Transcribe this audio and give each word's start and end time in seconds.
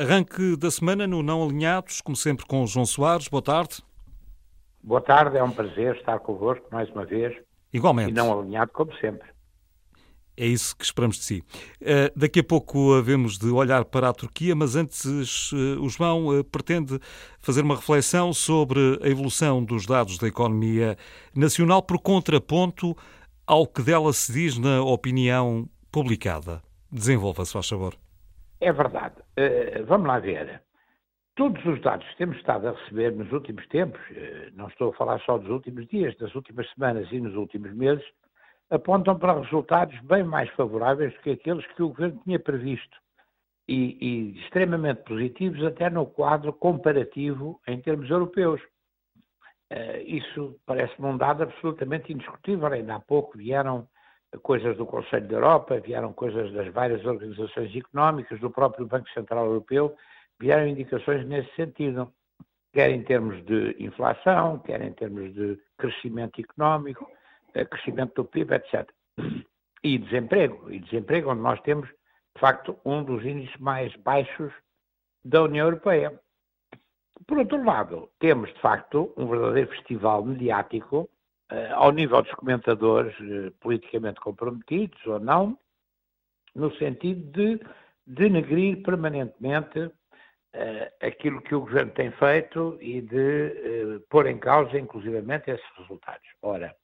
Arranque 0.00 0.56
da 0.56 0.70
semana 0.70 1.06
no 1.06 1.22
Não 1.22 1.42
Alinhados, 1.44 2.00
como 2.00 2.16
sempre 2.16 2.46
com 2.46 2.64
o 2.64 2.66
João 2.66 2.86
Soares. 2.86 3.28
Boa 3.28 3.42
tarde. 3.42 3.82
Boa 4.82 5.02
tarde, 5.02 5.36
é 5.36 5.44
um 5.44 5.50
prazer 5.50 5.94
estar 5.94 6.18
convosco 6.20 6.64
mais 6.72 6.88
uma 6.88 7.04
vez. 7.04 7.36
Igualmente. 7.70 8.08
E 8.08 8.14
não 8.14 8.40
alinhado 8.40 8.72
como 8.72 8.94
sempre. 8.96 9.28
É 10.38 10.46
isso 10.46 10.74
que 10.74 10.86
esperamos 10.86 11.18
de 11.18 11.24
si. 11.24 11.44
Uh, 11.82 12.10
daqui 12.16 12.40
a 12.40 12.42
pouco 12.42 12.94
havemos 12.94 13.36
de 13.36 13.50
olhar 13.50 13.84
para 13.84 14.08
a 14.08 14.14
Turquia, 14.14 14.56
mas 14.56 14.74
antes 14.74 15.52
uh, 15.52 15.82
o 15.82 15.88
João 15.90 16.28
uh, 16.28 16.42
pretende 16.44 16.98
fazer 17.38 17.60
uma 17.60 17.76
reflexão 17.76 18.32
sobre 18.32 18.98
a 19.02 19.06
evolução 19.06 19.62
dos 19.62 19.84
dados 19.84 20.16
da 20.16 20.28
economia 20.28 20.96
nacional 21.36 21.82
por 21.82 21.98
contraponto 21.98 22.96
ao 23.46 23.66
que 23.66 23.82
dela 23.82 24.14
se 24.14 24.32
diz 24.32 24.56
na 24.56 24.80
opinião 24.80 25.68
publicada. 25.92 26.62
Desenvolva-se, 26.90 27.52
faz 27.52 27.68
favor. 27.68 27.98
É 28.60 28.72
verdade. 28.72 29.16
vamos 29.86 30.06
lá 30.06 30.18
ver. 30.18 30.62
Todos 31.34 31.64
os 31.64 31.80
dados 31.80 32.06
que 32.08 32.16
temos 32.18 32.36
estado 32.36 32.68
a 32.68 32.72
receber 32.72 33.12
nos 33.12 33.32
últimos 33.32 33.66
tempos, 33.68 34.00
não 34.52 34.68
estou 34.68 34.90
a 34.90 34.94
falar 34.94 35.18
só 35.20 35.38
dos 35.38 35.48
últimos 35.48 35.86
dias, 35.88 36.16
das 36.18 36.34
últimas 36.34 36.70
semanas 36.72 37.10
e 37.10 37.20
nos 37.20 37.34
últimos 37.34 37.72
meses, 37.72 38.04
apontam 38.70 39.18
para 39.18 39.40
resultados 39.40 39.98
bem 40.02 40.22
mais 40.22 40.48
favoráveis 40.50 41.12
do 41.14 41.20
que 41.20 41.30
aqueles 41.30 41.66
que 41.68 41.82
o 41.82 41.88
Governo 41.88 42.20
tinha 42.24 42.38
previsto 42.38 42.98
e, 43.66 43.98
e 44.00 44.40
extremamente 44.40 45.02
positivos 45.02 45.64
até 45.64 45.90
no 45.90 46.06
quadro 46.06 46.52
comparativo 46.52 47.60
em 47.66 47.80
termos 47.80 48.08
europeus. 48.08 48.60
Uh, 49.72 50.02
isso 50.04 50.58
parece-me 50.66 51.06
um 51.06 51.16
dado 51.16 51.44
absolutamente 51.44 52.12
indiscutível. 52.12 52.66
Ainda 52.66 52.96
há 52.96 53.00
pouco 53.00 53.38
vieram 53.38 53.88
coisas 54.38 54.76
do 54.76 54.86
Conselho 54.86 55.26
da 55.26 55.36
Europa, 55.36 55.80
vieram 55.80 56.12
coisas 56.12 56.52
das 56.52 56.72
várias 56.72 57.04
organizações 57.04 57.74
económicas, 57.74 58.38
do 58.40 58.50
próprio 58.50 58.86
Banco 58.86 59.08
Central 59.10 59.46
Europeu, 59.46 59.96
vieram 60.38 60.68
indicações 60.68 61.26
nesse 61.26 61.52
sentido, 61.54 62.12
quer 62.72 62.90
em 62.90 63.02
termos 63.02 63.44
de 63.44 63.76
inflação, 63.78 64.58
quer 64.60 64.80
em 64.82 64.92
termos 64.92 65.34
de 65.34 65.58
crescimento 65.76 66.40
económico, 66.40 67.10
crescimento 67.70 68.22
do 68.22 68.24
PIB, 68.24 68.54
etc. 68.54 68.88
E 69.82 69.98
desemprego, 69.98 70.70
e 70.70 70.78
desemprego 70.78 71.30
onde 71.30 71.40
nós 71.40 71.60
temos, 71.62 71.88
de 71.88 72.40
facto, 72.40 72.78
um 72.84 73.02
dos 73.02 73.24
índices 73.24 73.56
mais 73.58 73.94
baixos 73.96 74.52
da 75.24 75.42
União 75.42 75.66
Europeia. 75.66 76.18
Por 77.26 77.38
outro 77.38 77.62
lado, 77.64 78.10
temos, 78.18 78.52
de 78.52 78.60
facto, 78.60 79.12
um 79.16 79.26
verdadeiro 79.26 79.70
festival 79.70 80.24
mediático 80.24 81.08
ao 81.74 81.92
nível 81.92 82.22
dos 82.22 82.32
comentadores 82.32 83.18
uh, 83.20 83.50
politicamente 83.60 84.20
comprometidos 84.20 85.04
ou 85.06 85.18
não, 85.18 85.58
no 86.54 86.74
sentido 86.76 87.30
de 87.32 87.60
denegrir 88.06 88.82
permanentemente 88.82 89.78
uh, 89.80 89.92
aquilo 91.00 91.42
que 91.42 91.54
o 91.54 91.60
governo 91.60 91.92
tem 91.92 92.10
feito 92.12 92.78
e 92.80 93.00
de 93.00 94.00
pôr 94.08 94.26
em 94.26 94.38
causa, 94.38 94.78
inclusivamente, 94.78 95.50
esses 95.50 95.76
resultados. 95.76 96.26
Ora, 96.42 96.74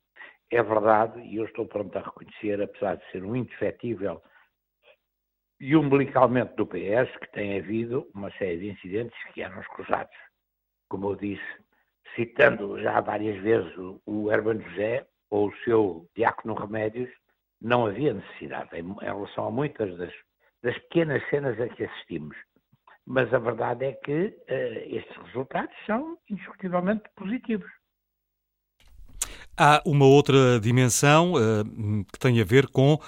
é 0.51 0.63
verdade, 0.63 1.21
e 1.21 1.37
eu 1.37 1.45
estou 1.45 1.67
pronto 1.67 1.97
a 1.97 2.03
reconhecer, 2.03 2.61
apesar 2.63 2.97
de 2.97 3.11
ser 3.11 3.25
um 3.25 3.35
indefetível 3.35 4.23
e 5.59 5.75
umbilicalmente 5.75 6.55
do 6.55 6.67
PS, 6.67 7.11
que 7.21 7.33
tem 7.33 7.59
havido 7.59 8.09
uma 8.15 8.31
série 8.33 8.59
de 8.59 8.69
incidentes 8.71 9.19
que 9.33 9.43
eram 9.43 9.61
escusados. 9.61 10.15
Como 10.89 11.11
eu 11.11 11.17
disse, 11.17 11.43
citando 12.15 12.81
já 12.81 13.01
várias 13.01 13.41
vezes 13.43 13.77
o 13.77 14.01
Herman 14.31 14.61
José 14.61 15.07
ou 15.31 15.49
o 15.49 15.57
seu 15.65 16.09
Diácono 16.17 16.55
Remédios, 16.55 17.11
não 17.61 17.87
havia 17.87 18.15
necessidade 18.15 18.71
em, 18.79 18.95
relação 19.01 19.49
a 19.49 19.51
muitas 19.51 19.97
das, 19.97 20.13
das, 20.63 20.79
pequenas 20.85 21.23
cenas 21.31 21.61
a 21.61 21.69
que 21.69 21.85
assistimos. 21.85 22.37
Mas 23.05 23.33
a 23.33 23.39
verdade 23.39 23.85
é 23.85 23.93
que 23.93 24.13
uh, 24.13 24.97
estes 24.97 25.17
resultados 25.27 25.75
são 25.87 26.19
indiscutivelmente 26.31 27.05
positivos. 27.17 27.71
Há 29.57 29.83
uma 29.87 30.05
outra 30.05 30.61
dimensão 30.61 31.33
uh, 31.33 32.05
que 32.13 32.19
tem 32.19 32.41
a 32.41 32.45
ver 32.45 32.67
com 32.69 32.99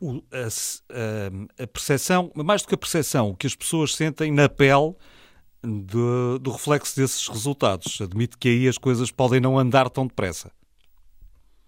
o, 0.00 0.22
a, 0.32 1.62
a, 1.62 1.66
percepção, 1.66 2.30
mais 2.34 2.62
do 2.62 2.68
que 2.68 2.74
a 2.74 2.78
percepção, 2.78 3.30
o 3.30 3.36
que 3.36 3.46
as 3.46 3.54
pessoas 3.54 3.94
sentem 3.94 4.30
na 4.30 4.48
pele 4.48 4.94
do, 5.62 6.38
do 6.38 6.50
reflexo 6.50 6.96
desses 6.96 7.28
resultados. 7.28 8.00
Admito 8.00 8.38
que 8.38 8.48
aí 8.48 8.68
as 8.68 8.78
coisas 8.78 9.10
podem 9.10 9.40
não 9.40 9.58
andar 9.58 9.90
tão 9.90 10.06
depressa. 10.06 10.50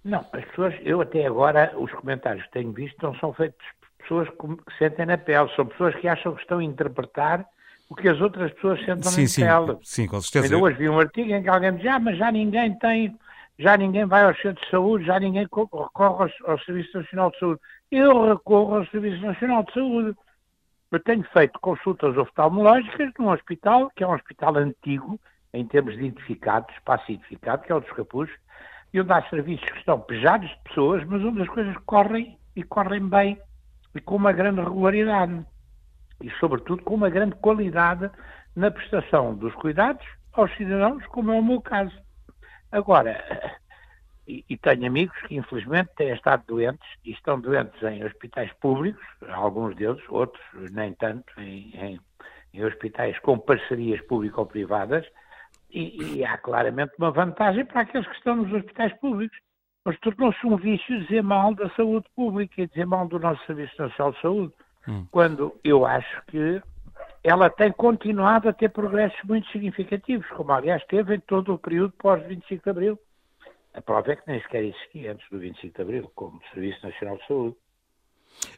Não, 0.04 0.24
as 0.32 0.44
pessoas, 0.46 0.74
eu 0.82 1.00
até 1.00 1.26
agora, 1.26 1.72
os 1.76 1.92
comentários 1.92 2.44
que 2.46 2.52
tenho 2.52 2.72
visto 2.72 2.96
não 3.02 3.14
são 3.16 3.32
feitos 3.32 3.58
por 3.80 3.88
pessoas 3.98 4.28
que 4.28 4.78
sentem 4.78 5.06
na 5.06 5.18
pele, 5.18 5.50
são 5.54 5.66
pessoas 5.66 5.94
que 5.96 6.08
acham 6.08 6.34
que 6.34 6.40
estão 6.40 6.58
a 6.58 6.64
interpretar 6.64 7.44
o 7.90 7.94
que 7.94 8.08
as 8.08 8.20
outras 8.20 8.52
pessoas 8.52 8.78
sentem 8.84 9.10
sim, 9.10 9.22
na 9.22 9.28
sim, 9.28 9.42
pele. 9.42 9.78
Sim, 9.82 10.06
com 10.06 10.20
certeza. 10.20 10.54
Ainda 10.54 10.64
hoje 10.64 10.78
vi 10.78 10.88
um 10.88 11.00
artigo 11.00 11.30
em 11.30 11.42
que 11.42 11.48
alguém 11.48 11.74
diz, 11.76 11.86
ah, 11.86 11.98
mas 11.98 12.16
já 12.16 12.30
ninguém 12.30 12.78
tem 12.78 13.16
já 13.58 13.76
ninguém 13.76 14.06
vai 14.06 14.22
aos 14.22 14.40
centros 14.40 14.64
de 14.64 14.70
saúde, 14.70 15.04
já 15.04 15.18
ninguém 15.18 15.42
recorre 15.42 16.32
ao, 16.44 16.58
Serviço 16.60 16.96
Nacional 16.96 17.30
de 17.32 17.38
Saúde. 17.40 17.60
Eu 17.90 18.28
recorro 18.28 18.76
ao 18.76 18.86
Serviço 18.86 19.20
Nacional 19.20 19.64
de 19.64 19.74
Saúde. 19.74 20.16
Eu 20.90 21.00
tenho 21.00 21.22
feito 21.24 21.60
consultas 21.60 22.16
oftalmológicas 22.16 23.12
num 23.18 23.28
hospital, 23.28 23.90
que 23.94 24.02
é 24.02 24.06
um 24.06 24.14
hospital 24.14 24.56
antigo, 24.56 25.20
em 25.52 25.66
termos 25.66 25.94
de 25.94 26.00
identificado, 26.06 26.66
espaço 26.72 27.12
identificado, 27.12 27.62
que 27.62 27.70
é 27.70 27.74
o 27.74 27.80
dos 27.80 27.90
Capuz, 27.92 28.30
e 28.92 29.00
onde 29.00 29.12
há 29.12 29.22
serviços 29.28 29.68
que 29.70 29.78
estão 29.78 30.00
pejados 30.00 30.48
de 30.48 30.58
pessoas, 30.64 31.04
mas 31.04 31.22
onde 31.22 31.42
as 31.42 31.48
coisas 31.48 31.76
correm 31.84 32.38
e 32.56 32.62
correm 32.62 33.06
bem 33.06 33.38
e 33.94 34.00
com 34.00 34.16
uma 34.16 34.32
grande 34.32 34.62
regularidade. 34.62 35.44
E, 36.22 36.30
sobretudo, 36.40 36.82
com 36.82 36.94
uma 36.94 37.10
grande 37.10 37.34
qualidade 37.36 38.10
na 38.56 38.70
prestação 38.70 39.34
dos 39.34 39.54
cuidados 39.56 40.06
aos 40.32 40.54
cidadãos, 40.56 41.04
como 41.08 41.32
é 41.32 41.38
o 41.38 41.44
meu 41.44 41.60
caso. 41.60 41.96
Agora, 42.72 43.22
e, 44.28 44.44
e, 44.46 44.56
tenho 44.58 44.86
amigos 44.86 45.16
que 45.22 45.36
infelizmente 45.36 45.88
têm 45.96 46.10
estado 46.10 46.44
doentes 46.46 46.86
e 47.02 47.12
estão 47.12 47.40
doentes 47.40 47.82
em 47.82 48.04
hospitais 48.04 48.52
públicos, 48.60 49.02
alguns 49.26 49.74
deles, 49.74 50.02
outros 50.10 50.44
nem 50.70 50.92
tanto, 50.92 51.24
em, 51.38 51.70
em, 51.74 52.00
em 52.52 52.64
hospitais 52.64 53.18
com 53.20 53.38
parcerias 53.38 54.02
público-privadas, 54.02 55.06
e, 55.70 56.18
e, 56.18 56.24
há 56.24 56.36
claramente 56.36 56.92
uma 56.98 57.10
vantagem 57.10 57.64
para 57.64 57.80
aqueles 57.80 58.06
que 58.06 58.16
estão 58.16 58.36
nos 58.36 58.52
hospitais 58.52 58.92
públicos. 59.00 59.36
Mas 59.84 59.98
tornou-se 60.00 60.46
um 60.46 60.56
vício 60.56 61.00
dizer 61.00 61.22
mal 61.22 61.54
da 61.54 61.70
saúde 61.70 62.06
pública 62.14 62.60
e 62.60 62.66
dizer 62.66 62.86
mal 62.86 63.08
do 63.08 63.18
nosso 63.18 63.42
Serviço 63.46 63.80
Nacional 63.80 64.12
de 64.12 64.20
Saúde, 64.20 64.52
hum. 64.86 65.06
quando 65.10 65.58
eu 65.64 65.86
acho 65.86 66.22
que 66.26 66.60
ela 67.24 67.48
tem 67.48 67.72
continuado 67.72 68.48
a 68.48 68.52
ter 68.52 68.68
progressos 68.68 69.18
muito 69.24 69.50
significativos, 69.50 70.26
como 70.28 70.52
aliás 70.52 70.84
teve 70.84 71.14
em 71.14 71.20
todo 71.20 71.54
o 71.54 71.58
período 71.58 71.92
pós-25 71.98 72.62
de 72.62 72.70
Abril. 72.70 72.98
A 73.78 73.82
prova 73.82 74.10
é 74.10 74.16
que 74.16 74.22
nem 74.26 74.42
sequer 74.42 74.64
existia 74.64 75.12
antes 75.12 75.24
do 75.30 75.38
25 75.38 75.72
de 75.72 75.82
Abril, 75.82 76.10
como 76.16 76.40
Serviço 76.52 76.84
Nacional 76.84 77.16
de 77.16 77.26
Saúde. 77.28 77.56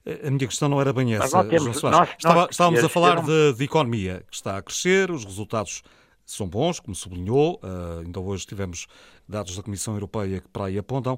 A 0.07 0.31
minha 0.31 0.49
questão 0.49 0.67
não 0.67 0.81
era 0.81 0.95
bem 0.95 1.15
essa, 1.15 1.45
temos, 1.45 1.83
nós, 1.83 1.93
nós, 1.93 2.09
Estava, 2.09 2.49
estávamos 2.51 2.83
a 2.83 2.89
falar 2.89 3.23
de, 3.23 3.53
de, 3.53 3.65
economia, 3.65 4.25
que 4.31 4.35
está 4.35 4.57
a 4.57 4.63
crescer, 4.63 5.11
os 5.11 5.27
resultados 5.27 5.83
são 6.25 6.49
bons, 6.49 6.81
como 6.81 6.95
sublinhou, 6.95 7.61
uh, 7.63 8.01
ainda 8.01 8.19
hoje 8.19 8.47
tivemos 8.47 8.87
dados 9.29 9.55
da 9.55 9.63
Comissão 9.63 9.93
Europeia 9.93 10.41
que 10.41 10.49
para 10.49 10.67
aí 10.67 10.79
apontam. 10.79 11.15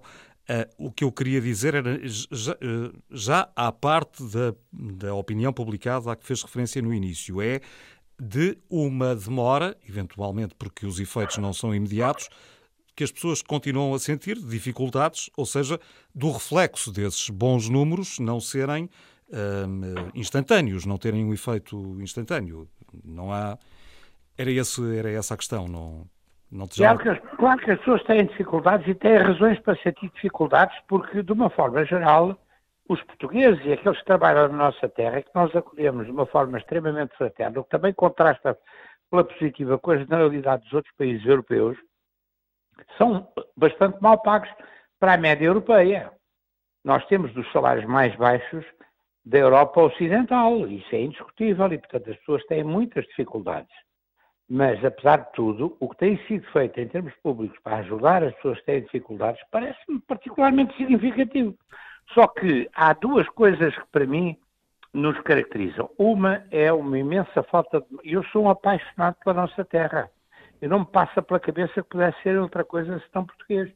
Uh, 0.51 0.87
o 0.87 0.91
que 0.91 1.05
eu 1.05 1.13
queria 1.13 1.41
dizer 1.41 1.75
era, 1.75 2.01
já, 2.05 2.55
uh, 2.55 3.03
já 3.09 3.49
à 3.55 3.71
parte 3.71 4.25
da, 4.25 4.53
da 4.73 5.15
opinião 5.15 5.53
publicada 5.53 6.11
a 6.11 6.17
que 6.17 6.27
fez 6.27 6.43
referência 6.43 6.83
no 6.83 6.93
início, 6.93 7.41
é 7.41 7.61
de 8.21 8.59
uma 8.69 9.15
demora, 9.15 9.77
eventualmente 9.89 10.57
porque 10.57 10.87
os 10.87 10.99
efeitos 10.99 11.39
não 11.39 11.53
são 11.53 11.73
imediatos, 11.73 12.29
que 12.95 13.05
as 13.05 13.11
pessoas 13.11 13.43
continuam 13.43 13.95
a 13.95 13.99
sentir 13.99 14.37
dificuldades, 14.37 15.31
ou 15.37 15.47
seja, 15.47 15.79
do 16.15 16.31
reflexo 16.31 16.93
desses 16.93 17.31
bons 17.31 17.69
números 17.69 18.19
não 18.19 18.41
serem 18.41 18.85
uh, 18.85 20.11
instantâneos, 20.15 20.85
não 20.85 20.99
terem 20.99 21.25
um 21.25 21.33
efeito 21.33 21.77
instantâneo. 22.01 22.69
Não 23.05 23.33
há. 23.33 23.59
Era, 24.37 24.51
esse, 24.51 24.97
era 24.97 25.11
essa 25.11 25.35
a 25.35 25.37
questão, 25.37 25.67
não. 25.67 26.07
Não 26.51 26.67
te 26.67 26.77
claro, 26.77 26.99
que, 26.99 27.37
claro 27.37 27.61
que 27.61 27.71
as 27.71 27.79
pessoas 27.79 28.03
têm 28.05 28.27
dificuldades 28.27 28.87
e 28.87 28.95
têm 28.95 29.17
razões 29.17 29.59
para 29.61 29.75
sentir 29.77 30.11
dificuldades, 30.15 30.77
porque, 30.87 31.23
de 31.23 31.33
uma 31.33 31.49
forma 31.49 31.83
geral, 31.87 32.39
os 32.87 33.03
portugueses 33.05 33.65
e 33.65 33.73
aqueles 33.73 33.99
que 33.99 34.05
trabalham 34.05 34.49
na 34.49 34.59
nossa 34.59 34.87
terra, 34.87 35.23
que 35.23 35.31
nós 35.35 35.55
acolhemos 35.57 36.05
de 36.05 36.13
uma 36.13 36.27
forma 36.27 36.59
extremamente 36.59 37.17
fraterna, 37.17 37.59
o 37.59 37.65
que 37.65 37.71
também 37.71 37.95
contrasta 37.95 38.59
pela 39.11 39.25
positiva 39.25 39.79
com 39.79 39.93
a 39.93 39.97
generalidade 39.97 40.65
dos 40.65 40.75
outros 40.75 40.95
países 40.95 41.25
europeus, 41.25 41.79
são 42.97 43.29
bastante 43.57 44.01
mal 44.01 44.21
pagos 44.23 44.49
para 44.99 45.15
a 45.15 45.19
média 45.19 45.47
europeia. 45.47 46.11
Nós 46.85 47.05
temos 47.07 47.33
dos 47.33 47.51
salários 47.53 47.87
mais 47.87 48.15
baixos 48.17 48.65
da 49.25 49.39
Europa 49.39 49.81
Ocidental, 49.81 50.67
isso 50.67 50.95
é 50.95 51.03
indiscutível, 51.03 51.73
e 51.73 51.79
portanto 51.79 52.11
as 52.11 52.17
pessoas 52.19 52.45
têm 52.47 52.65
muitas 52.65 53.05
dificuldades. 53.07 53.75
Mas, 54.49 54.85
apesar 54.85 55.19
de 55.19 55.33
tudo, 55.33 55.77
o 55.81 55.89
que 55.89 55.97
tem 55.97 56.19
sido 56.27 56.47
feito 56.53 56.79
em 56.79 56.89
termos 56.89 57.15
públicos 57.23 57.59
para 57.61 57.79
ajudar 57.79 58.23
as 58.23 58.35
pessoas 58.35 58.59
que 58.59 58.67
têm 58.67 58.83
dificuldades 58.83 59.41
parece-me 59.51 60.01
particularmente 60.01 60.77
significativo. 60.77 61.57
Só 62.13 62.27
que 62.27 62.69
há 62.75 62.93
duas 62.93 63.29
coisas 63.31 63.75
que, 63.75 63.87
para 63.91 64.07
mim, 64.07 64.37
nos 64.93 65.19
caracterizam. 65.21 65.89
Uma 65.97 66.45
é 66.51 66.73
uma 66.73 66.99
imensa 66.99 67.43
falta 67.45 67.81
de. 67.81 67.87
Eu 68.05 68.23
sou 68.25 68.45
um 68.45 68.51
apaixonado 68.51 69.17
pela 69.25 69.43
nossa 69.43 69.65
terra. 69.65 70.11
E 70.63 70.69
não 70.69 70.79
me 70.81 70.87
passa 70.87 71.21
pela 71.21 71.41
cabeça 71.41 71.83
que 71.83 71.89
pudesse 71.89 72.23
ser 72.23 72.39
outra 72.39 72.65
coisa 72.65 73.03
senão 73.11 73.27
português. 73.27 73.71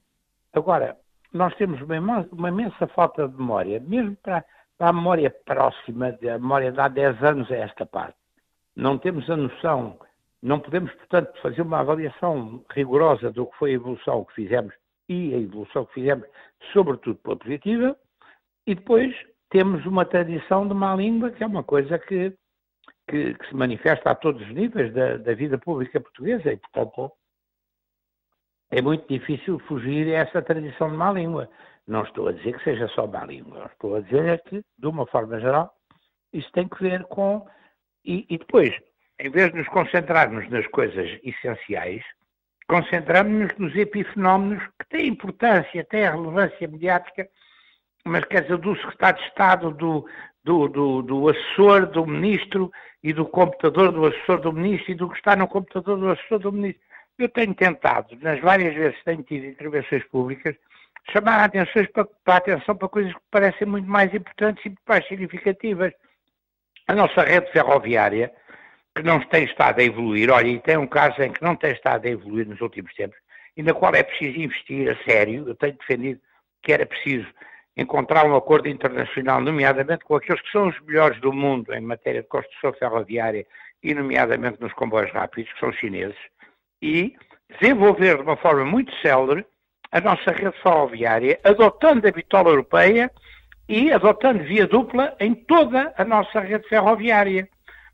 Agora, 0.53 0.97
nós 1.33 1.53
temos 1.56 1.81
uma, 1.83 2.27
uma 2.31 2.49
imensa 2.49 2.87
falta 2.87 3.29
de 3.29 3.37
memória, 3.37 3.81
mesmo 3.81 4.17
para, 4.23 4.44
para, 4.79 4.91
a 4.91 4.93
memória 4.93 5.35
próxima, 5.44 6.17
a 6.23 6.38
memória 6.38 6.71
de 6.71 6.81
há 6.81 6.87
10 6.87 7.23
anos 7.25 7.50
a 7.50 7.56
esta 7.56 7.85
parte. 7.85 8.17
Não 8.77 8.97
temos 8.99 9.29
a 9.29 9.37
noção, 9.37 9.99
não 10.41 10.61
podemos, 10.61 10.93
portanto, 10.94 11.33
fazer 11.43 11.62
uma 11.62 11.81
avaliação 11.81 12.65
rigorosa 12.71 13.33
do 13.33 13.47
que 13.47 13.59
foi 13.59 13.71
a 13.73 13.75
evolução 13.75 14.25
que 14.25 14.35
fizemos 14.35 14.73
e 15.09 15.35
a 15.35 15.38
evolução 15.38 15.85
que 15.87 15.94
fizemos, 15.94 16.27
sobretudo 16.73 17.19
pela 17.19 17.37
positiva, 17.37 17.97
e 18.67 18.75
depois 18.75 19.15
temos 19.50 19.85
uma 19.87 20.05
tradição 20.05 20.67
de 20.67 20.75
má 20.75 20.94
língua, 20.94 21.31
que 21.31 21.43
é 21.43 21.47
uma 21.47 21.62
coisa 21.65 21.99
que, 21.99 22.33
que, 23.08 23.35
que 23.35 23.49
se 23.49 23.55
manifesta 23.55 24.11
a 24.11 24.14
todos 24.14 24.43
os 24.43 24.55
níveis 24.55 24.93
da, 24.93 25.17
da, 25.17 25.35
vida 25.35 25.58
pública 25.58 26.00
portuguesa 26.00 26.53
e, 26.53 26.56
portanto, 26.56 27.12
é 28.70 28.82
muito 28.82 29.06
difícil 29.08 29.58
fugir 29.61 30.08
a 30.14 30.20
essa 30.20 30.43
tradição 30.43 30.91
de 30.91 30.97
má 30.97 31.12
língua. 31.12 31.49
Não 31.87 32.03
estou 32.03 32.29
a 32.29 32.32
dizer 32.32 32.56
que 32.56 32.64
seja 32.64 32.88
só 32.88 33.06
má 33.06 33.25
língua, 33.25 33.70
estou 33.73 33.97
a 33.97 34.00
dizer 34.00 34.26
é 34.26 34.38
que, 34.38 34.64
de 34.76 34.87
uma 34.87 35.06
forma 35.06 35.38
geral, 35.38 35.73
isso 36.32 36.50
tem 36.53 36.69
que 36.69 36.82
ver 36.82 37.05
com. 37.05 37.47
E, 38.05 38.26
e 38.29 38.38
depois, 38.38 38.75
em 39.20 39.31
vez 39.31 39.50
de 39.52 39.59
nos 39.59 39.69
concentrarmos 39.69 40.49
nas 40.50 40.67
coisas 40.69 41.19
essenciais, 41.23 42.02
concentramos-nos 42.69 43.56
nos 43.56 43.76
epifenómenos 43.76 44.64
que 44.81 44.88
têm 44.88 45.09
importância, 45.09 45.85
têm 45.85 46.02
relevância 46.02 46.67
mediática 46.67 47.29
mas 48.06 48.25
quer 48.26 48.43
dizer, 48.43 48.59
do 48.59 48.76
secretário 48.76 49.20
de 49.20 49.29
Estado, 49.29 49.70
do, 49.73 50.06
do, 50.44 50.69
do, 50.69 51.02
do, 51.02 51.29
assessor 51.29 51.87
do 51.87 52.06
ministro 52.06 52.70
e 53.06 53.12
do 53.12 53.25
computador 53.25 53.93
do 53.93 54.05
assessor 54.05 54.41
do 54.41 54.53
ministro 54.53 54.91
e 54.91 54.94
do 54.97 55.08
que 55.08 55.17
está 55.17 55.37
no 55.37 55.47
computador 55.47 55.97
do 55.97 56.11
assessor 56.11 56.41
do 56.41 56.50
ministro. 56.50 56.82
Eu 57.17 57.29
tenho 57.29 57.55
tentado, 57.55 58.19
nas 58.20 58.41
várias 58.41 58.75
vezes 58.75 58.99
que 58.99 59.05
tenho 59.05 59.23
tido 59.23 59.47
intervenções 59.47 60.03
públicas, 60.08 60.56
chamar 61.12 61.37
a 61.37 61.44
atenção 61.44 61.87
para, 61.94 62.05
para 62.05 62.35
a 62.35 62.37
atenção 62.38 62.75
para 62.75 62.88
coisas 62.88 63.14
que 63.14 63.20
parecem 63.31 63.69
muito 63.69 63.88
mais 63.88 64.12
importantes 64.12 64.64
e 64.64 64.70
muito 64.70 64.82
mais 64.88 65.06
significativas. 65.06 65.93
A 66.88 66.97
nossa 66.97 67.23
rede 67.23 67.49
ferroviária, 67.53 68.32
que 68.97 69.05
não 69.05 69.20
tem 69.20 69.44
estado 69.44 69.79
a 69.79 69.85
evoluir, 69.85 70.29
olha, 70.29 70.49
e 70.49 70.59
tem 70.59 70.76
um 70.76 70.88
caso 70.88 71.23
em 71.23 71.32
que 71.32 71.41
não 71.41 71.55
tem 71.55 71.70
estado 71.70 72.06
a 72.06 72.11
evoluir 72.11 72.49
nos 72.49 72.61
últimos 72.61 72.93
tempos, 72.94 73.17
e 73.56 73.62
na 73.62 73.73
qual 73.73 73.94
é 73.94 74.02
preciso 74.02 74.37
investir 74.37 74.91
a 74.91 74.97
sério, 75.09 75.47
eu 75.47 75.55
tenho 75.55 75.75
defendido 75.75 76.20
que 76.61 76.73
era 76.73 76.85
preciso 76.85 77.29
encontrar 77.76 78.25
um 78.25 78.34
acordo 78.34 78.69
internacional, 78.69 79.40
nomeadamente 79.40 80.05
com 80.05 80.17
aqueles 80.17 80.40
que 80.40 80.50
são 80.50 80.69
os 80.69 80.81
melhores 80.81 81.20
do 81.20 81.32
mundo 81.32 81.75
em 81.75 81.81
matéria 81.81 82.23
de 82.23 82.28
construção 82.28 82.73
ferroviária 82.73 83.46
e 83.82 83.94
nomeadamente 83.94 84.61
nos 84.61 84.73
comboios 84.73 85.12
rápidos, 85.12 85.52
que 85.52 85.61
são 85.61 85.73
chineses, 85.73 86.17
e 86.81 87.14
desenvolver 87.61 88.17
de 88.17 88.23
uma 88.23 88.37
forma 88.37 88.64
muito 88.64 88.94
célere 88.96 89.44
a 89.93 90.00
nossa 90.00 90.32
rede 90.32 90.56
ferroviária, 90.62 91.38
adotando 91.44 92.08
a 92.08 92.11
bitola 92.11 92.50
europeia 92.50 93.11
e 93.69 93.93
adotando 93.93 94.43
via 94.44 94.67
dupla 94.67 95.14
em 95.20 95.34
toda 95.34 95.93
a 95.96 96.05
nossa 96.05 96.40
rede 96.40 96.69
ferroviária. 96.69 97.49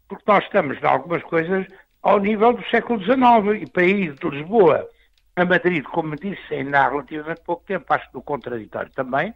Porque 0.08 0.24
nós 0.26 0.44
estamos, 0.44 0.80
em 0.80 0.86
algumas 0.86 1.22
coisas, 1.24 1.66
ao 2.02 2.18
nível 2.18 2.52
do 2.52 2.64
século 2.68 3.02
XIX, 3.02 3.62
e 3.62 3.70
para 3.70 3.84
ir 3.84 4.14
de 4.14 4.28
Lisboa 4.28 4.88
a 5.34 5.44
Madrid, 5.44 5.82
como 5.84 6.14
disse 6.16 6.54
ainda 6.54 6.80
há 6.80 6.88
relativamente 6.88 7.40
pouco 7.42 7.64
tempo, 7.64 7.86
acho 7.88 8.12
do 8.12 8.20
contraditório 8.20 8.90
também, 8.92 9.34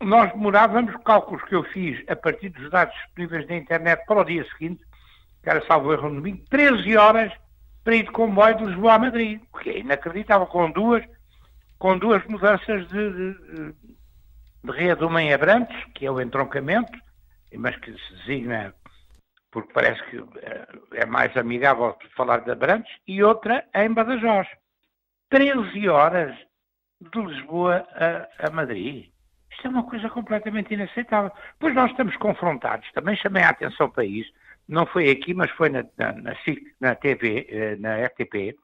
nós 0.00 0.32
demorávamos, 0.32 0.94
cálculos 1.04 1.42
que 1.44 1.54
eu 1.54 1.62
fiz 1.64 2.02
a 2.08 2.16
partir 2.16 2.50
dos 2.50 2.70
dados 2.70 2.94
disponíveis 2.94 3.46
na 3.48 3.56
internet 3.56 4.04
para 4.06 4.20
o 4.20 4.24
dia 4.24 4.46
seguinte, 4.52 4.82
que 5.42 5.50
era 5.50 5.64
salvo 5.66 5.92
erro 5.92 6.08
no 6.08 6.16
domingo, 6.16 6.44
13 6.50 6.96
horas 6.96 7.32
para 7.84 7.96
ir 7.96 8.04
de 8.04 8.10
comboio 8.10 8.56
de 8.56 8.64
Lisboa 8.64 8.94
a 8.94 8.98
Madrid, 8.98 9.40
o 9.52 9.58
que 9.58 9.70
é 9.70 9.78
inacreditável, 9.78 10.46
com 10.46 10.70
duas, 10.70 11.04
com 11.78 11.98
duas 11.98 12.24
mudanças 12.26 12.88
de, 12.88 13.12
de, 13.12 13.74
de 14.64 14.72
rede, 14.72 15.04
uma 15.04 15.22
em 15.22 15.32
Abrantes, 15.32 15.76
que 15.94 16.06
é 16.06 16.10
o 16.10 16.20
entroncamento, 16.20 16.98
mas 17.56 17.76
que 17.76 17.92
se 17.92 18.14
designa 18.16 18.74
porque 19.50 19.72
parece 19.72 20.02
que 20.04 20.16
eh, 20.42 20.66
é 20.94 21.06
mais 21.06 21.36
amigável 21.36 21.96
falar 22.16 22.38
de 22.38 22.50
Abrantes, 22.50 22.92
e 23.06 23.22
outra 23.22 23.66
em 23.74 23.92
Badajoz. 23.92 24.46
13 25.28 25.88
horas 25.88 26.36
de 27.00 27.20
Lisboa 27.20 27.86
a, 27.92 28.46
a 28.46 28.50
Madrid. 28.50 29.10
Isto 29.60 29.66
é 29.66 29.70
uma 29.72 29.84
coisa 29.84 30.08
completamente 30.08 30.72
inaceitável. 30.72 31.30
Pois 31.58 31.74
nós 31.74 31.90
estamos 31.90 32.16
confrontados, 32.16 32.90
também 32.92 33.14
chamei 33.14 33.42
a 33.42 33.50
atenção 33.50 33.90
para 33.90 34.06
isso, 34.06 34.32
não 34.66 34.86
foi 34.86 35.10
aqui, 35.10 35.34
mas 35.34 35.50
foi 35.50 35.68
na, 35.68 35.84
na, 35.98 36.12
na, 36.14 36.32
na 36.80 36.94
TV, 36.94 37.46
eh, 37.50 37.76
na 37.76 38.06
RTP, 38.06 38.56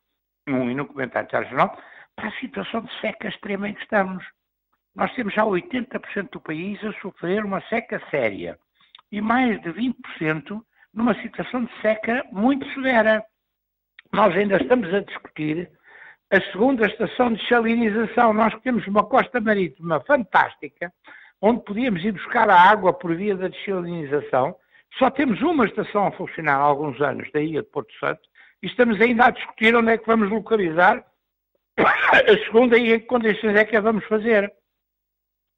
um, 0.48 0.70
e 0.70 0.75
no 0.75 0.87
comentário 0.87 1.28
de 1.28 1.50
jornal, 1.50 1.78
para 2.14 2.28
a 2.28 2.40
situação 2.40 2.81
de 2.81 3.00
seca 3.02 3.28
extrema 3.28 3.69
em 3.69 3.75
que 3.75 3.82
estamos. 3.82 4.25
Nós 4.94 5.14
temos 5.14 5.34
já 5.34 5.44
80% 5.44 6.31
do 6.31 6.40
país 6.40 6.82
a 6.82 6.94
sofrer 6.94 7.44
uma 7.44 7.60
seca 7.69 8.00
séria 8.10 8.58
e 9.12 9.20
mais 9.20 9.60
de 9.60 9.69
20% 9.75 10.62
numa 10.94 11.14
situação 11.20 11.66
de 11.66 11.81
seca 11.82 12.25
muito 12.32 12.66
severa. 12.72 13.22
Nós 14.14 14.34
ainda 14.34 14.56
estamos 14.56 14.94
a 14.94 15.00
discutir 15.00 15.70
a 16.31 16.40
segunda 16.52 16.87
estação 16.87 17.32
de 17.32 17.49
salinização. 17.49 18.32
Nós 18.32 18.55
temos 18.62 18.87
uma 18.87 19.05
costa 19.05 19.40
marítima 19.40 20.00
fantástica, 20.00 20.93
onde 21.40 21.62
podíamos 21.64 22.05
ir 22.05 22.12
buscar 22.12 22.49
a 22.49 22.61
água 22.61 22.93
por 22.93 23.14
via 23.14 23.37
da 23.37 23.49
desalinização. 23.49 24.56
Só 24.99 25.11
temos 25.11 25.40
uma 25.43 25.67
estação 25.67 26.06
a 26.06 26.12
funcionar 26.12 26.56
há 26.56 26.62
alguns 26.62 27.00
anos, 27.00 27.31
da 27.32 27.40
ilha 27.40 27.62
de 27.62 27.69
Porto 27.69 27.93
Santo, 27.99 28.20
e 28.62 28.67
estamos 28.67 29.00
ainda 29.00 29.26
a 29.26 29.31
discutir 29.31 29.75
onde 29.76 29.93
é 29.93 29.99
que 29.99 30.06
vamos 30.06 30.31
localizar 30.31 31.05
a 31.78 32.44
segunda 32.44 32.79
e 32.79 32.93
em 32.93 33.00
que 33.00 33.06
condições 33.06 33.56
é 33.56 33.64
que 33.64 33.76
a 33.76 33.81
vamos 33.81 34.05
fazer. 34.06 34.52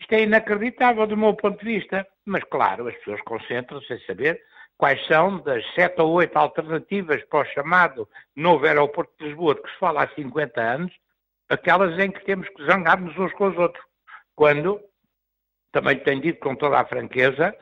Isto 0.00 0.12
é 0.12 0.22
inacreditável 0.22 1.06
do 1.06 1.16
meu 1.16 1.34
ponto 1.34 1.58
de 1.58 1.78
vista, 1.78 2.06
mas 2.24 2.42
claro, 2.44 2.88
as 2.88 2.94
pessoas 2.96 3.20
concentram-se 3.22 3.92
em 3.92 4.00
saber 4.00 4.40
quais 4.78 5.04
são 5.08 5.38
das 5.40 5.64
sete 5.74 6.00
ou 6.00 6.12
oito 6.12 6.36
alternativas 6.36 7.22
para 7.24 7.40
o 7.40 7.44
chamado 7.52 8.08
novo 8.34 8.64
aeroporto 8.64 9.12
de 9.18 9.26
Lisboa, 9.26 9.56
de 9.56 9.62
que 9.62 9.70
se 9.70 9.78
fala 9.78 10.04
há 10.04 10.08
50 10.14 10.60
anos, 10.60 10.92
aquelas 11.48 11.98
em 11.98 12.12
que 12.12 12.24
temos 12.24 12.48
que 12.48 12.64
zangar-nos 12.64 13.18
uns 13.18 13.32
com 13.32 13.48
os 13.48 13.58
outros. 13.58 13.84
Quando, 14.36 14.80
também 15.72 15.98
tenho 15.98 16.22
dito 16.22 16.38
com 16.38 16.54
toda 16.54 16.78
a 16.78 16.86
franqueza, 16.86 17.54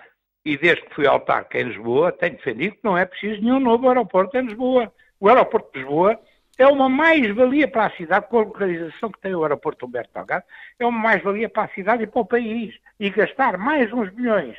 e 0.44 0.58
desde 0.58 0.84
que 0.84 0.94
fui 0.94 1.06
autarca 1.06 1.58
em 1.58 1.64
Lisboa, 1.64 2.12
tenho 2.12 2.36
defendido 2.36 2.76
que 2.76 2.84
não 2.84 2.96
é 2.96 3.06
preciso 3.06 3.40
nenhum 3.40 3.58
novo 3.58 3.88
aeroporto 3.88 4.36
em 4.36 4.46
Lisboa. 4.46 4.92
O 5.18 5.28
aeroporto 5.28 5.72
de 5.72 5.78
Lisboa 5.78 6.20
é 6.58 6.66
uma 6.66 6.88
mais-valia 6.88 7.66
para 7.66 7.86
a 7.86 7.96
cidade, 7.96 8.28
com 8.28 8.38
a 8.38 8.44
localização 8.44 9.10
que 9.10 9.20
tem 9.20 9.34
o 9.34 9.42
aeroporto 9.42 9.86
Humberto 9.86 10.12
Delgado, 10.14 10.44
é 10.78 10.86
uma 10.86 10.98
mais-valia 10.98 11.48
para 11.48 11.64
a 11.64 11.74
cidade 11.74 12.04
e 12.04 12.06
para 12.06 12.20
o 12.20 12.26
país. 12.26 12.78
E 13.00 13.08
gastar 13.08 13.56
mais 13.56 13.90
uns 13.92 14.12
milhões 14.12 14.56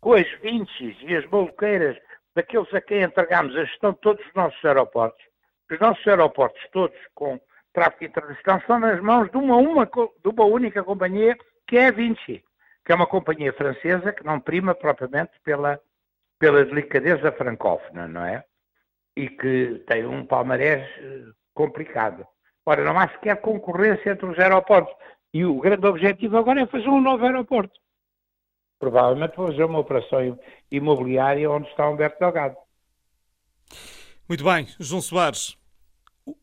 com 0.00 0.14
as 0.14 0.30
vintes 0.40 0.96
e 1.02 1.14
as 1.14 1.26
maluqueiras 1.26 1.96
daqueles 2.34 2.72
a 2.72 2.80
quem 2.80 3.02
entregamos 3.02 3.56
a 3.56 3.64
gestão 3.64 3.92
de 3.92 4.00
todos 4.00 4.24
os 4.26 4.34
nossos 4.34 4.64
aeroportos, 4.64 5.24
os 5.70 5.78
nossos 5.78 6.06
aeroportos 6.06 6.60
todos 6.72 6.96
com 7.14 7.40
tráfego 7.72 8.04
internacional 8.04 8.58
estão 8.58 8.80
nas 8.80 9.00
mãos 9.00 9.30
de 9.30 9.36
uma, 9.36 9.56
uma, 9.56 9.86
de 9.86 10.28
uma 10.28 10.44
única 10.44 10.82
companhia, 10.82 11.36
que 11.66 11.76
é 11.76 11.88
a 11.88 11.90
Vinci, 11.92 12.42
que 12.84 12.92
é 12.92 12.94
uma 12.94 13.06
companhia 13.06 13.52
francesa 13.52 14.12
que 14.12 14.24
não 14.24 14.40
prima 14.40 14.74
propriamente 14.74 15.32
pela, 15.44 15.80
pela 16.38 16.64
delicadeza 16.64 17.30
francófona, 17.32 18.08
não 18.08 18.24
é? 18.24 18.44
E 19.16 19.28
que 19.28 19.84
tem 19.86 20.06
um 20.06 20.24
palmarés 20.24 20.88
eh, 20.98 21.24
complicado. 21.54 22.26
Ora, 22.64 22.84
não 22.84 22.98
há 22.98 23.08
sequer 23.08 23.40
concorrência 23.40 24.10
entre 24.10 24.26
os 24.26 24.38
aeroportos. 24.38 24.94
E 25.32 25.44
o 25.44 25.60
grande 25.60 25.86
objetivo 25.86 26.38
agora 26.38 26.62
é 26.62 26.66
fazer 26.66 26.88
um 26.88 27.00
novo 27.00 27.24
aeroporto 27.24 27.78
provavelmente 28.80 29.36
vou 29.36 29.48
fazer 29.48 29.64
uma 29.64 29.78
operação 29.78 30.38
imobiliária 30.72 31.48
onde 31.48 31.68
está 31.68 31.88
Humberto 31.88 32.18
Delgado. 32.18 32.56
Muito 34.26 34.42
bem, 34.42 34.66
João 34.80 35.02
Soares, 35.02 35.56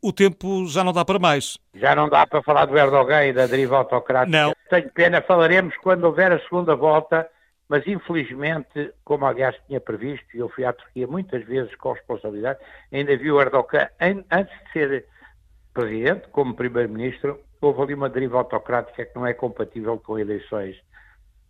o 0.02 0.14
tempo 0.14 0.68
já 0.68 0.84
não 0.84 0.94
dá 0.94 1.04
para 1.04 1.20
mais. 1.20 1.58
Já 1.74 1.96
não 1.96 2.08
dá 2.08 2.28
para 2.28 2.44
falar 2.44 2.66
do 2.66 2.78
Erdogan 2.78 3.26
e 3.26 3.34
da 3.34 3.48
deriva 3.48 3.78
autocrática. 3.78 4.38
Não. 4.38 4.54
Tenho 4.70 4.92
pena, 4.92 5.22
falaremos 5.22 5.76
quando 5.78 6.04
houver 6.04 6.32
a 6.32 6.40
segunda 6.40 6.76
volta, 6.76 7.28
mas 7.68 7.86
infelizmente, 7.88 8.94
como 9.04 9.26
aliás 9.26 9.56
tinha 9.66 9.82
previsto, 9.82 10.26
e 10.36 10.40
eu 10.40 10.50
fui 10.50 10.64
à 10.64 10.72
Turquia 10.72 11.08
muitas 11.08 11.44
vezes 11.44 11.74
com 11.76 11.94
responsabilidade, 11.94 12.60
ainda 12.92 13.18
vi 13.18 13.32
o 13.32 13.42
Erdogan, 13.42 13.90
antes 14.00 14.54
de 14.66 14.72
ser 14.74 15.06
presidente, 15.74 16.28
como 16.30 16.56
primeiro-ministro, 16.56 17.40
houve 17.62 17.82
ali 17.82 17.94
uma 17.94 18.10
deriva 18.10 18.38
autocrática 18.38 19.06
que 19.06 19.16
não 19.16 19.26
é 19.26 19.34
compatível 19.34 19.98
com 19.98 20.20
eleições 20.20 20.76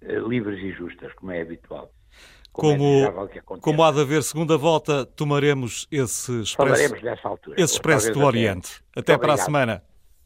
livres 0.01 0.60
e 0.60 0.72
justas, 0.72 1.13
como 1.13 1.32
é 1.32 1.42
habitual. 1.42 1.92
Como, 2.51 3.30
como, 3.46 3.62
como 3.62 3.84
há 3.84 3.92
de 3.92 4.01
haver 4.01 4.24
segunda 4.24 4.58
volta, 4.58 5.06
tomaremos 5.06 5.88
esse 5.92 6.42
expresso, 6.42 6.56
Falaremos 6.56 7.01
dessa 7.04 7.27
altura. 7.27 7.62
Esse 7.62 7.74
expresso 7.74 8.12
do 8.12 8.22
Oriente. 8.25 8.84
Até, 8.96 9.13
até 9.13 9.18
para 9.18 9.34
a 9.34 9.38
semana. 9.38 9.84